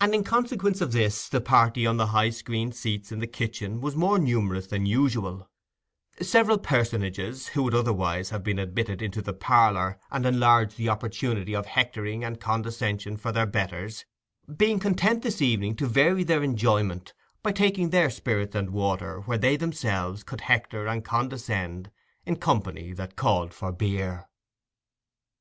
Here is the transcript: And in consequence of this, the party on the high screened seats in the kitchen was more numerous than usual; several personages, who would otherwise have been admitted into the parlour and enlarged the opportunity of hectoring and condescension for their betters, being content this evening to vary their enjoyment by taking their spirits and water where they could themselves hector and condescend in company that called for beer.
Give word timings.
And 0.00 0.12
in 0.12 0.24
consequence 0.24 0.80
of 0.80 0.90
this, 0.90 1.28
the 1.28 1.40
party 1.40 1.86
on 1.86 1.98
the 1.98 2.08
high 2.08 2.30
screened 2.30 2.74
seats 2.74 3.12
in 3.12 3.20
the 3.20 3.28
kitchen 3.28 3.80
was 3.80 3.94
more 3.94 4.18
numerous 4.18 4.66
than 4.66 4.86
usual; 4.86 5.48
several 6.20 6.58
personages, 6.58 7.46
who 7.50 7.62
would 7.62 7.72
otherwise 7.72 8.30
have 8.30 8.42
been 8.42 8.58
admitted 8.58 9.00
into 9.00 9.22
the 9.22 9.32
parlour 9.32 10.00
and 10.10 10.26
enlarged 10.26 10.76
the 10.76 10.88
opportunity 10.88 11.54
of 11.54 11.66
hectoring 11.66 12.24
and 12.24 12.40
condescension 12.40 13.16
for 13.16 13.30
their 13.30 13.46
betters, 13.46 14.04
being 14.56 14.80
content 14.80 15.22
this 15.22 15.40
evening 15.40 15.76
to 15.76 15.86
vary 15.86 16.24
their 16.24 16.42
enjoyment 16.42 17.14
by 17.44 17.52
taking 17.52 17.90
their 17.90 18.10
spirits 18.10 18.56
and 18.56 18.70
water 18.70 19.20
where 19.26 19.38
they 19.38 19.52
could 19.52 19.60
themselves 19.60 20.24
hector 20.40 20.88
and 20.88 21.04
condescend 21.04 21.92
in 22.24 22.34
company 22.34 22.92
that 22.92 23.14
called 23.14 23.54
for 23.54 23.70
beer. 23.70 24.26